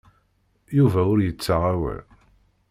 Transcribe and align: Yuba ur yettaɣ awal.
Yuba 0.77 1.01
ur 1.11 1.19
yettaɣ 1.21 1.61
awal. 1.73 2.03